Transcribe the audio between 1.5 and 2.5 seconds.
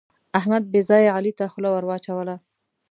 خوله ور واچوله.